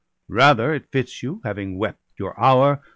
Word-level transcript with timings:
Rather 0.29 0.73
it 0.73 0.89
fits 0.91 1.21
you, 1.21 1.41
having 1.43 1.77
wept 1.77 2.01
your 2.17 2.33
hour. 2.43 2.81